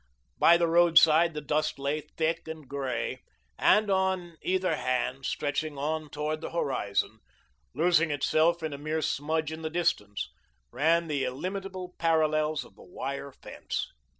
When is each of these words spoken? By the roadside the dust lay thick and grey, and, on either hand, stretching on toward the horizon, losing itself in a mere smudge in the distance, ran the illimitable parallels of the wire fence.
By 0.39 0.57
the 0.57 0.65
roadside 0.65 1.35
the 1.35 1.41
dust 1.41 1.77
lay 1.77 2.01
thick 2.01 2.47
and 2.47 2.67
grey, 2.67 3.21
and, 3.59 3.91
on 3.91 4.35
either 4.41 4.75
hand, 4.75 5.27
stretching 5.27 5.77
on 5.77 6.09
toward 6.09 6.41
the 6.41 6.49
horizon, 6.49 7.19
losing 7.75 8.09
itself 8.09 8.63
in 8.63 8.73
a 8.73 8.79
mere 8.79 9.03
smudge 9.03 9.51
in 9.51 9.61
the 9.61 9.69
distance, 9.69 10.31
ran 10.71 11.05
the 11.05 11.23
illimitable 11.23 11.93
parallels 11.99 12.65
of 12.65 12.75
the 12.75 12.83
wire 12.83 13.31
fence. 13.31 13.91